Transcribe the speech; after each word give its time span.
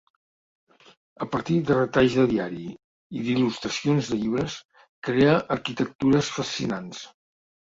A 1.25 1.25
partir 1.33 1.57
de 1.67 1.75
retalls 1.75 2.15
de 2.21 2.25
diari 2.31 2.65
i 3.19 3.27
d’il·lustracions 3.27 4.09
de 4.15 4.19
llibres, 4.23 4.57
crea 5.09 5.39
arquitectures 5.59 6.33
fascinants. 6.39 7.07